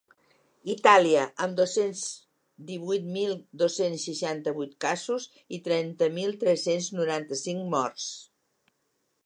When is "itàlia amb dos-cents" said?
0.73-2.01